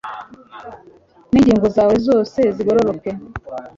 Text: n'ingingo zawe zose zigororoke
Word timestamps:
n'ingingo 1.31 1.67
zawe 1.75 1.95
zose 2.07 2.39
zigororoke 2.55 3.11